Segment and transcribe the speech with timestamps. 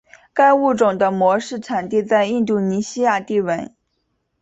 [0.33, 3.69] 该物种的模式产地在印度尼西亚帝汶。